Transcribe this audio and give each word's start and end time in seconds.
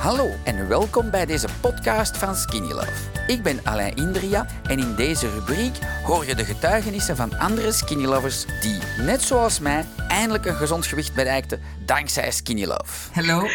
Hallo 0.00 0.30
en 0.44 0.68
welkom 0.68 1.10
bij 1.10 1.26
deze 1.26 1.48
podcast 1.60 2.16
van 2.16 2.36
Skinny 2.36 2.72
Love. 2.72 2.92
Ik 3.26 3.42
ben 3.42 3.60
Alain 3.64 3.96
Indria 3.96 4.46
en 4.62 4.78
in 4.78 4.94
deze 4.94 5.30
rubriek 5.30 5.76
hoor 6.04 6.26
je 6.26 6.34
de 6.34 6.44
getuigenissen 6.44 7.16
van 7.16 7.38
andere 7.38 7.72
Skinny 7.72 8.04
Lovers 8.04 8.44
die, 8.60 8.78
net 8.98 9.22
zoals 9.22 9.58
mij, 9.58 9.84
eindelijk 10.08 10.44
een 10.44 10.54
gezond 10.54 10.86
gewicht 10.86 11.14
bereikten 11.14 11.60
dankzij 11.86 12.30
Skinny 12.30 12.64
Love. 12.64 13.12
Hallo. 13.12 13.48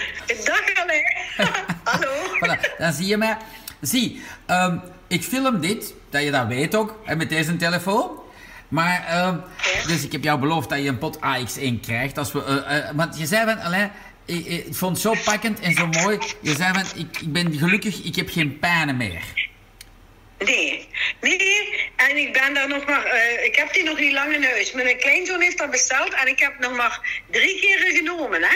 Dag 0.44 0.74
Alain. 0.74 1.04
Hallo. 1.84 2.12
Voilà, 2.40 2.78
dan 2.78 2.94
zie 2.94 3.08
je 3.08 3.18
mij. 3.18 3.38
Zie, 3.82 4.22
ehm, 4.46 4.78
ik 5.08 5.24
film 5.24 5.60
dit, 5.60 5.94
dat 6.10 6.24
je 6.24 6.32
dat 6.32 6.48
weet 6.48 6.76
ook, 6.76 7.00
hè, 7.04 7.16
met 7.16 7.30
deze 7.30 7.56
telefoon. 7.56 8.10
Maar, 8.68 9.06
ehm, 9.08 9.38
dus 9.88 10.04
ik 10.04 10.12
heb 10.12 10.24
jou 10.24 10.40
beloofd 10.40 10.70
dat 10.70 10.80
je 10.80 10.88
een 10.88 10.98
pot 10.98 11.20
AX1 11.20 11.80
krijgt. 11.80 12.18
Als 12.18 12.32
we, 12.32 12.44
eh, 12.44 12.78
eh, 12.78 12.96
want 12.96 13.18
je 13.18 13.26
zei 13.26 13.46
van, 13.46 13.62
Alain, 13.62 13.92
ik, 14.26 14.46
ik 14.46 14.66
vond 14.76 14.92
het 14.92 15.02
zo 15.02 15.16
pakkend 15.26 15.60
en 15.60 15.74
zo 15.74 15.88
mooi. 15.88 16.18
Je 16.42 16.56
zei 16.56 16.74
van, 16.74 17.00
ik, 17.00 17.22
ik 17.22 17.34
ben 17.34 17.58
gelukkig, 17.58 18.04
ik 18.04 18.16
heb 18.16 18.30
geen 18.30 18.60
pijnen 18.60 18.98
meer. 18.98 19.22
Nee, 20.40 20.88
nee, 21.22 21.90
en 21.96 22.18
ik 22.18 22.34
ben 22.34 22.54
daar 22.54 22.68
nog 22.68 22.86
maar, 22.86 23.04
eh, 23.04 23.46
ik 23.46 23.56
heb 23.56 23.74
die 23.74 23.84
nog 23.84 24.00
niet 24.00 24.12
lang 24.14 24.34
in 24.34 24.44
huis. 24.44 24.72
Mijn 24.72 24.98
kleinzoon 24.98 25.42
heeft 25.42 25.58
dat 25.58 25.72
besteld 25.72 26.14
en 26.14 26.28
ik 26.28 26.40
heb 26.40 26.60
nog 26.60 26.76
maar 26.76 27.22
drie 27.32 27.60
keren 27.60 27.96
genomen, 27.96 28.42
hè. 28.42 28.56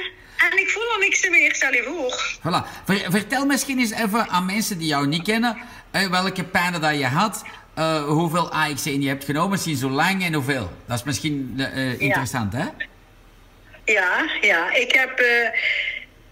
En 0.49 0.59
ik 0.59 0.69
voel 0.69 0.91
al 0.93 0.99
niks 0.99 1.29
meer, 1.29 1.55
stel 1.55 1.73
je 1.73 1.83
voor. 1.83 2.37
Voilà. 2.39 2.83
Ver- 2.85 3.11
vertel 3.11 3.45
misschien 3.45 3.79
eens 3.79 3.91
even 3.91 4.29
aan 4.29 4.45
mensen 4.45 4.77
die 4.77 4.87
jou 4.87 5.07
niet 5.07 5.23
kennen, 5.23 5.57
eh, 5.91 6.07
welke 6.07 6.43
pijnen 6.43 6.81
dat 6.81 6.97
je 6.97 7.05
had, 7.05 7.43
eh, 7.73 8.03
hoeveel 8.03 8.51
AX1 8.53 9.01
je 9.01 9.07
hebt 9.07 9.23
genomen, 9.23 9.59
sinds 9.59 9.81
hoe 9.81 9.91
lang 9.91 10.23
en 10.23 10.33
hoeveel. 10.33 10.71
Dat 10.87 10.97
is 10.97 11.03
misschien 11.03 11.59
interessant, 11.97 12.53
hè? 12.53 12.65
Ja, 13.91 14.29
ja, 14.41 14.73
ik 14.73 14.91
heb, 14.91 15.19
eh, 15.19 15.49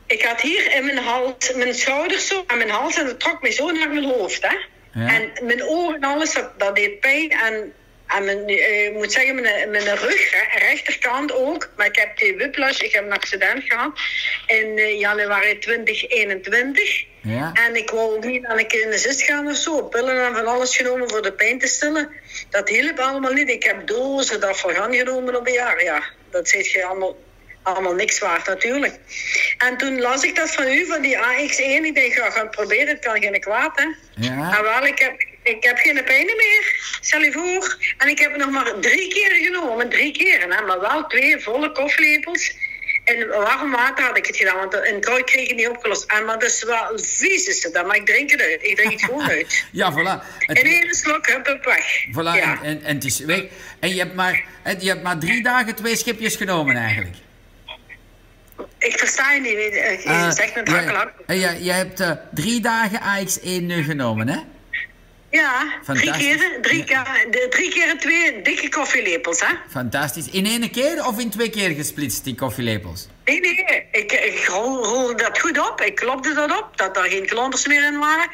ik 0.08 0.22
had 0.24 0.42
hier 0.42 0.76
in 0.76 0.86
mijn 0.86 0.98
hals, 0.98 1.54
mijn 1.54 1.74
schouders 1.74 2.28
zo 2.28 2.44
aan 2.48 2.58
mijn 2.58 2.70
hals 2.70 2.98
en 2.98 3.06
dat 3.06 3.20
trok 3.20 3.42
me 3.42 3.52
zo 3.52 3.72
naar 3.72 3.90
mijn 3.90 4.06
hoofd, 4.06 4.42
hè. 4.42 4.56
Ja. 4.94 5.08
En 5.08 5.46
mijn 5.46 5.64
ogen 5.64 5.96
en 5.96 6.04
alles, 6.04 6.34
dat, 6.34 6.60
dat 6.60 6.76
deed 6.76 7.00
pijn. 7.00 7.32
En, 7.32 7.74
en 8.08 8.26
mijn, 8.26 8.48
eh, 8.48 8.86
ik 8.86 8.94
moet 8.94 9.12
zeggen, 9.12 9.42
mijn, 9.42 9.70
mijn 9.70 9.96
rug, 9.96 10.32
hè, 10.32 10.60
rechterkant 10.60 11.34
ook. 11.34 11.70
Maar 11.76 11.86
ik 11.86 11.96
heb 11.96 12.18
die 12.18 12.38
whiplash, 12.38 12.80
ik 12.80 12.94
heb 12.94 13.06
een 13.06 13.14
accident 13.14 13.64
gehad 13.64 14.00
in 14.46 14.78
eh, 14.78 15.00
januari 15.00 15.60
2021. 15.60 17.06
Ja. 17.22 17.52
En 17.54 17.76
ik 17.76 17.90
wou 17.90 18.16
ook 18.16 18.26
niet 18.26 18.46
aan 18.46 18.60
een 18.60 18.68
keer 18.68 18.82
in 18.82 18.90
de 18.90 18.98
zist 18.98 19.22
gaan 19.22 19.48
of 19.48 19.56
zo. 19.56 19.84
Pillen 19.84 20.26
en 20.26 20.36
van 20.36 20.48
alles 20.48 20.76
genomen 20.76 21.10
voor 21.10 21.22
de 21.22 21.34
pijn 21.34 21.60
te 21.60 21.68
stillen. 21.68 22.10
Dat 22.50 22.70
hielp 22.70 23.00
allemaal 23.00 23.34
niet. 23.34 23.50
Ik 23.50 23.64
heb 23.64 23.88
dozen 23.88 24.40
daarvoor 24.40 24.72
gaan 24.72 24.94
genomen 24.94 25.36
op 25.36 25.48
een 25.48 25.54
jaar. 25.54 25.84
Ja, 25.84 26.04
dat 26.32 26.50
zit 26.50 26.72
je 26.72 26.86
allemaal, 26.86 27.16
allemaal 27.68 27.94
niks 27.94 28.20
waard 28.20 28.48
natuurlijk. 28.48 28.96
En 29.58 29.78
toen 29.78 30.00
las 30.02 30.24
ik 30.24 30.36
dat 30.36 30.54
van 30.54 30.68
u, 30.68 30.86
van 30.86 31.02
die 31.02 31.16
AX1. 31.18 31.86
Ik 31.86 31.96
denk, 31.96 32.14
ga 32.14 32.30
gaan 32.30 32.42
het 32.46 32.52
proberen. 32.56 32.88
Het 32.88 33.00
kan 33.06 33.22
geen 33.22 33.40
kwaad, 33.40 33.72
hè. 33.80 33.86
Ja. 34.28 34.58
En 34.58 34.64
wel, 34.64 34.86
ik 34.86 35.00
heb, 35.00 35.26
ik 35.44 35.64
heb 35.64 35.78
geen 35.78 36.04
pijn 36.04 36.26
meer. 36.26 36.76
Stel 37.02 37.22
je 37.22 37.32
voor. 37.32 37.78
En 37.98 38.08
ik 38.08 38.20
heb 38.20 38.32
het 38.32 38.40
nog 38.42 38.50
maar 38.52 38.74
drie 38.82 39.08
keer 39.14 39.32
genomen. 39.32 39.90
Drie 39.90 40.12
keren, 40.12 40.52
hè. 40.52 40.62
Maar 40.66 40.80
wel 40.80 41.08
twee 41.08 41.40
volle 41.40 41.72
koffielepels. 41.72 42.56
En 43.06 43.28
warm 43.28 43.72
water 43.72 44.06
had 44.06 44.18
ik 44.18 44.26
het 44.26 44.38
gedaan, 44.38 44.58
want 44.58 44.74
een 44.74 45.00
koud 45.02 45.24
kreeg 45.24 45.50
ik 45.50 45.56
niet 45.56 45.68
opgelost. 45.68 46.12
En, 46.12 46.26
maar 46.26 46.40
dat 46.40 46.50
is 46.50 46.64
wel 46.64 46.92
vies 46.96 47.46
is 47.48 47.64
het 47.64 47.74
dan, 47.74 47.88
maar 47.88 47.96
ik 47.96 48.06
drink 48.06 48.30
het 48.32 48.42
uit. 48.42 48.64
Ik 48.64 48.76
drink 48.76 48.92
het 48.92 49.02
gewoon 49.04 49.30
uit. 49.38 49.64
Ja, 49.72 49.92
voilà. 49.94 50.26
Het- 50.40 50.58
In 50.58 50.66
één 50.66 50.94
slok, 50.96 51.28
hup, 51.28 51.46
hup, 51.46 51.64
weg. 51.66 52.06
Voilà, 52.12 52.14
Ja. 52.14 52.36
en, 52.36 52.60
en, 52.64 52.84
en 52.84 52.96
het 52.96 53.04
is 53.06 53.20
weg. 53.20 53.44
En 53.80 53.90
je 53.90 54.00
hebt, 54.00 54.16
maar, 54.16 54.44
je 54.80 54.88
hebt 54.90 55.04
maar 55.04 55.18
drie 55.18 55.44
dagen 55.44 55.76
twee 55.76 55.96
schipjes 55.96 56.36
genomen 56.36 56.76
eigenlijk. 56.76 57.16
Versta 59.18 59.34
je 59.34 59.42
niet, 59.42 59.76
eh, 59.76 60.04
je 60.04 60.10
Eh, 60.10 60.32
zegt 60.32 60.56
met 60.56 60.68
hakkelak. 60.68 61.12
eh, 61.26 61.64
je, 61.66 61.72
hebt 61.72 62.00
eh, 62.00 62.12
drie 62.34 62.62
dagen 62.62 63.00
AX1 63.02 63.66
nu 63.66 63.84
genomen, 63.84 64.28
hè? 64.28 64.38
Ja, 65.32 65.74
drie 65.86 66.12
keer, 66.12 66.58
drie, 66.62 66.84
keer, 66.84 67.28
drie 67.50 67.70
keer 67.70 67.96
twee 68.00 68.42
dikke 68.42 68.70
koffielepels, 68.70 69.40
hè. 69.40 69.54
Fantastisch. 69.70 70.30
In 70.30 70.46
één 70.46 70.72
keer 70.72 71.06
of 71.08 71.20
in 71.20 71.30
twee 71.30 71.50
keer 71.50 71.70
gesplitst, 71.70 72.24
die 72.24 72.36
koffielepels? 72.36 73.08
Nee, 73.26 73.42
ik, 74.12 74.34
ik 74.34 74.48
rol, 74.48 74.86
rol 74.86 75.16
dat 75.16 75.40
goed 75.40 75.60
op. 75.60 75.82
Ik 75.82 75.96
klopte 75.96 76.34
dat 76.34 76.52
op, 76.60 76.78
dat 76.78 76.98
er 76.98 77.04
geen 77.04 77.26
klonters 77.26 77.68
meer 77.68 77.84
in 77.84 78.00
waren. 78.00 78.30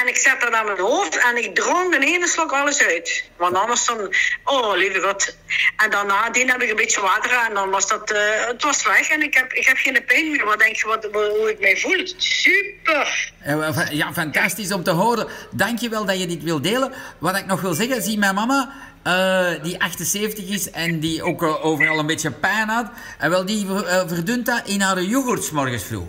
En 0.00 0.08
ik 0.08 0.16
zet 0.16 0.40
dat 0.40 0.52
aan 0.52 0.64
mijn 0.64 0.78
hoofd 0.78 1.16
en 1.16 1.44
ik 1.44 1.54
dronk 1.54 1.94
in 1.94 2.02
één 2.02 2.28
slok 2.28 2.52
alles 2.52 2.82
uit. 2.82 3.24
Want 3.36 3.56
anders 3.56 3.86
dan, 3.86 4.14
oh 4.44 4.76
lieve 4.76 5.00
god. 5.00 5.36
En 5.76 5.90
daarna 5.90 6.30
die 6.30 6.50
heb 6.50 6.62
ik 6.62 6.70
een 6.70 6.76
beetje 6.76 7.00
water 7.00 7.30
en 7.48 7.54
dan 7.54 7.70
was 7.70 7.88
dat, 7.88 8.10
eh, 8.10 8.46
het 8.46 8.62
was 8.62 8.84
weg. 8.84 9.08
En 9.08 9.22
ik 9.22 9.34
heb, 9.34 9.52
ik 9.52 9.66
heb 9.66 9.76
geen 9.76 10.04
pijn 10.06 10.30
meer. 10.30 10.44
Wat 10.44 10.58
denk 10.58 10.76
je, 10.76 10.86
wat, 10.86 11.08
hoe 11.12 11.50
ik 11.50 11.60
mij 11.60 11.76
voel? 11.76 12.06
Super. 12.16 13.32
Eh, 13.42 13.56
wel, 13.56 13.72
Ja, 13.90 14.12
fantastisch 14.12 14.72
om 14.72 14.82
te 14.82 14.90
horen. 14.90 15.28
Dankjewel 15.50 16.04
dat 16.04 16.20
je 16.20 16.26
dit 16.26 16.42
wil 16.42 16.60
delen. 16.60 16.92
Wat 17.18 17.36
ik 17.36 17.46
nog 17.46 17.60
wil 17.60 17.74
zeggen, 17.74 18.02
zie 18.02 18.18
mijn 18.18 18.34
mama, 18.34 18.72
eh, 19.04 19.46
die 19.62 19.82
78 19.82 20.48
is 20.48 20.70
en 20.70 21.00
die 21.00 21.22
ook 21.22 21.42
eh, 21.42 21.64
overal 21.64 21.98
een 21.98 22.06
beetje 22.06 22.30
pijn 22.30 22.68
had. 22.68 22.86
En 23.18 23.30
wel, 23.30 23.44
die 23.44 23.66
ver- 23.66 23.86
eh, 23.86 24.02
verdunt 24.08 24.46
dat 24.46 24.62
in 24.64 24.80
haar 24.80 25.02
yoghurt 25.02 25.44
's 25.44 25.50
morgens 25.50 25.82
vroeg. 25.82 26.08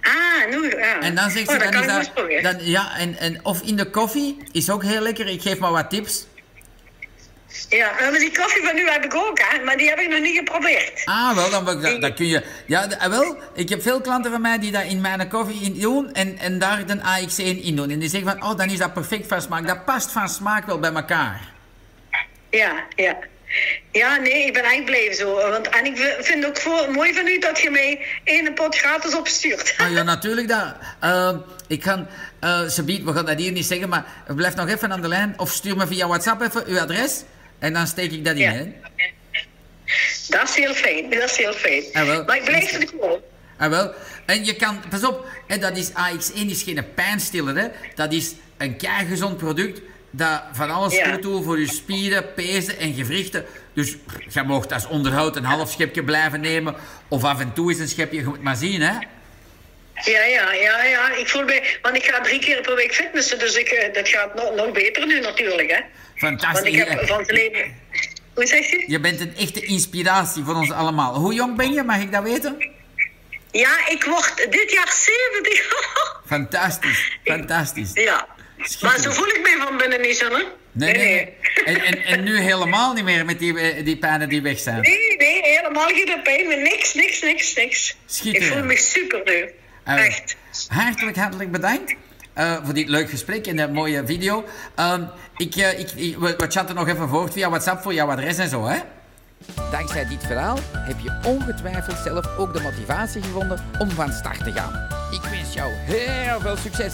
Ah, 0.00 0.50
nu, 0.50 0.70
ja. 0.70 1.00
En 1.00 1.14
dan 1.14 1.30
zegt 1.30 1.48
oh, 1.48 1.54
ze, 1.54 1.70
dan 1.70 1.82
is 1.82 2.10
dat, 2.14 2.42
dan, 2.42 2.56
ja, 2.66 2.96
en, 2.96 3.18
en, 3.18 3.44
of 3.44 3.62
in 3.62 3.76
de 3.76 3.90
koffie, 3.90 4.36
is 4.52 4.70
ook 4.70 4.82
heel 4.82 5.00
lekker. 5.00 5.26
Ik 5.26 5.42
geef 5.42 5.58
maar 5.58 5.72
wat 5.72 5.90
tips. 5.90 6.26
Ja, 7.68 7.90
maar 8.00 8.18
die 8.18 8.38
koffie 8.38 8.62
van 8.64 8.76
u 8.76 8.90
heb 8.90 9.04
ik 9.04 9.14
ook, 9.14 9.38
hè. 9.38 9.64
Maar 9.64 9.76
die 9.76 9.88
heb 9.88 9.98
ik 9.98 10.08
nog 10.08 10.20
niet 10.20 10.36
geprobeerd. 10.38 11.02
Ah, 11.04 11.34
wel, 11.34 11.50
dan, 12.00 12.14
kun 12.14 12.26
je... 12.26 12.44
Ja, 12.66 13.08
wel, 13.10 13.36
ik 13.54 13.68
heb 13.68 13.82
veel 13.82 14.00
klanten 14.00 14.30
van 14.30 14.40
mij 14.40 14.58
die 14.58 14.72
dat 14.72 14.84
in 14.84 15.00
mijn 15.00 15.28
koffie 15.28 15.60
in 15.60 15.80
doen 15.80 16.12
en, 16.12 16.38
en 16.38 16.58
daar 16.58 16.86
de 16.86 16.96
AX1 16.96 17.64
in 17.64 17.76
doen. 17.76 17.90
En 17.90 17.98
die 17.98 18.08
zeggen 18.08 18.30
van, 18.30 18.50
oh, 18.50 18.56
dan 18.56 18.68
is 18.70 18.78
dat 18.78 18.92
perfect 18.92 19.26
van 19.26 19.42
smaak. 19.42 19.66
Dat 19.66 19.84
past 19.84 20.10
van 20.12 20.28
smaak 20.28 20.66
wel 20.66 20.78
bij 20.78 20.92
elkaar. 20.92 21.52
Ja, 22.50 22.86
ja. 22.96 23.18
Ja, 23.92 24.16
nee, 24.16 24.46
ik 24.46 24.52
ben 24.52 24.64
echt 24.64 24.84
blij 24.84 25.12
zo. 25.12 25.34
Want, 25.34 25.68
en 25.68 25.84
ik 25.84 26.16
vind 26.20 26.46
ook 26.46 26.56
voor, 26.58 26.90
mooi 26.90 27.14
van 27.14 27.26
u 27.26 27.38
dat 27.38 27.60
je 27.60 27.70
mij 27.70 28.06
één 28.24 28.54
pot 28.54 28.76
gratis 28.76 29.14
opstuurt. 29.14 29.74
Ah, 29.78 29.92
ja, 29.92 30.02
natuurlijk 30.02 30.48
dat. 30.48 30.74
Eh, 31.00 31.36
ik 31.68 31.82
ga... 31.82 32.06
eh 32.40 32.68
Sabiet, 32.68 33.04
we 33.04 33.12
gaan 33.12 33.24
dat 33.26 33.38
hier 33.38 33.52
niet 33.52 33.66
zeggen, 33.66 33.88
maar 33.88 34.04
blijf 34.26 34.54
nog 34.54 34.68
even 34.68 34.92
aan 34.92 35.00
de 35.00 35.08
lijn. 35.08 35.34
Of 35.36 35.50
stuur 35.50 35.76
me 35.76 35.86
via 35.86 36.06
WhatsApp 36.06 36.40
even 36.42 36.66
uw 36.66 36.78
adres. 36.80 37.22
En 37.58 37.72
dan 37.72 37.86
steek 37.86 38.12
ik 38.12 38.24
dat 38.24 38.34
in, 38.34 38.40
Ja. 38.40 38.52
hè. 38.52 38.72
Dat 40.28 40.48
is 40.48 40.54
heel 40.54 40.74
fijn, 40.74 41.10
dat 41.10 41.22
is 41.30 41.36
heel 41.36 41.52
fijn. 41.52 41.82
Ah, 41.92 42.06
wel. 42.06 42.24
maar 42.24 42.36
ik 42.36 42.44
blijf 42.44 42.72
er 42.72 42.88
gewoon. 42.88 43.20
Ah, 43.58 43.70
wel. 43.70 43.92
En 44.26 44.44
je 44.44 44.56
kan, 44.56 44.80
pas 44.88 45.04
op, 45.04 45.26
hè, 45.46 45.58
dat 45.58 45.76
is 45.76 45.90
AX1 45.90 46.46
is 46.46 46.62
geen 46.62 46.84
pijnstiller, 46.94 47.56
hè. 47.56 47.68
Dat 47.94 48.12
is 48.12 48.32
een 48.58 48.76
gezond 49.08 49.36
product 49.36 49.80
dat 50.10 50.42
van 50.52 50.70
alles 50.70 50.94
Ja. 50.94 51.12
goed 51.12 51.22
doet 51.22 51.44
voor 51.44 51.58
je 51.60 51.72
spieren, 51.72 52.34
pezen 52.34 52.78
en 52.78 52.94
gewrichten. 52.94 53.44
Dus 53.74 53.96
je 54.28 54.42
mag 54.42 54.68
als 54.68 54.86
onderhoud 54.86 55.36
een 55.36 55.44
half 55.44 55.70
schepje 55.70 56.04
blijven 56.04 56.40
nemen, 56.40 56.74
of 57.08 57.24
af 57.24 57.40
en 57.40 57.52
toe 57.52 57.70
eens 57.70 57.80
een 57.80 57.88
schepje, 57.88 58.18
je 58.18 58.24
moet 58.24 58.42
maar 58.42 58.56
zien, 58.56 58.80
hè. 58.80 58.92
Ja, 60.04 60.22
ja, 60.24 60.52
ja, 60.52 60.84
ja. 60.84 61.12
Ik 61.12 61.28
voel 61.28 61.44
mij, 61.44 61.78
want 61.82 61.96
ik 61.96 62.04
ga 62.04 62.20
drie 62.20 62.38
keer 62.40 62.60
per 62.60 62.74
week 62.74 62.94
fitnessen, 62.94 63.38
dus 63.38 63.54
ik, 63.56 63.68
eh, 63.68 63.94
dat 63.94 64.08
gaat 64.08 64.34
nog, 64.34 64.54
nog 64.54 64.72
beter 64.72 65.06
nu 65.06 65.20
natuurlijk, 65.20 65.70
hè. 65.70 65.80
Want 66.18 66.40
Fantastisch. 66.40 66.72
ik 66.74 66.88
heb 66.88 67.06
van 67.06 67.18
het 67.18 67.30
leven... 67.30 67.74
Hoe 68.34 68.46
zeg 68.46 68.70
je? 68.70 68.84
Je 68.86 69.00
bent 69.00 69.20
een 69.20 69.36
echte 69.36 69.60
inspiratie 69.60 70.44
voor 70.44 70.54
ons 70.54 70.70
allemaal. 70.70 71.14
Hoe 71.14 71.34
jong 71.34 71.56
ben 71.56 71.72
je, 71.72 71.82
mag 71.82 72.00
ik 72.00 72.12
dat 72.12 72.22
weten? 72.22 72.70
Ja, 73.50 73.88
ik 73.88 74.04
word 74.04 74.46
dit 74.50 74.72
jaar 74.72 74.92
70. 75.32 75.62
Fantastisch, 76.26 77.18
fantastisch. 77.24 77.90
ja. 77.94 78.26
Maar 78.80 78.98
zo 78.98 79.10
voel 79.10 79.26
ik 79.28 79.40
mij 79.42 79.56
van 79.66 79.76
niet. 80.00 80.24
Nee, 80.72 80.92
nee, 80.92 80.96
nee. 81.14 81.34
En, 81.64 81.84
en, 81.84 82.04
en 82.04 82.22
nu 82.22 82.40
helemaal 82.40 82.92
niet 82.92 83.04
meer 83.04 83.24
met 83.24 83.38
die, 83.38 83.60
eh, 83.60 83.84
die 83.84 83.96
pijnen 83.96 84.28
die 84.28 84.42
weg 84.42 84.58
zijn. 84.58 84.80
Nee, 84.80 85.16
nee, 85.16 85.40
helemaal 85.42 85.88
geen 85.88 86.20
pijn 86.22 86.46
meer. 86.48 86.62
Niks, 86.62 86.94
niks, 86.94 87.22
niks, 87.22 87.54
niks. 87.54 87.96
Schitterend. 88.06 88.50
Ik 88.50 88.56
voel 88.58 88.66
me 88.66 88.76
super 88.76 89.20
nu. 89.24 89.50
Eh, 89.84 90.06
Echt. 90.06 90.36
Hartelijk, 90.68 91.16
hartelijk 91.16 91.50
bedankt 91.52 91.94
eh, 92.34 92.56
voor 92.64 92.74
dit 92.74 92.88
leuk 92.88 93.10
gesprek 93.10 93.46
en 93.46 93.56
de 93.56 93.68
mooie 93.68 94.02
video. 94.06 94.44
Ehm, 94.76 95.02
ik, 95.36 95.56
eh, 95.56 95.78
ik, 95.78 95.90
ik- 95.90 96.16
we, 96.18 96.34
we 96.36 96.46
chatten 96.48 96.74
nog 96.74 96.88
even 96.88 97.08
voort 97.08 97.32
via 97.32 97.48
WhatsApp 97.48 97.82
voor 97.82 97.94
jouw 97.94 98.10
adres 98.10 98.38
en 98.38 98.48
zo, 98.48 98.66
hè? 98.66 98.78
Dankzij 99.70 100.06
dit 100.08 100.26
verhaal 100.26 100.58
heb 100.72 100.96
je 101.02 101.18
ongetwijfeld 101.26 101.98
zelf 102.04 102.36
ook 102.38 102.52
de 102.54 102.60
motivatie 102.60 103.22
gevonden 103.22 103.64
om 103.78 103.90
van 103.90 104.12
start 104.12 104.44
te 104.44 104.52
gaan. 104.52 104.88
Ik 105.10 105.30
wens 105.30 105.54
jou 105.54 105.72
heel 105.72 106.40
veel 106.40 106.56
succes. 106.56 106.92